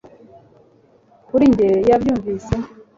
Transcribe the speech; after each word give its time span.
kuri 1.27 1.43
njye 1.51 1.69
ya 1.87 1.95
byumvise 2.01 2.55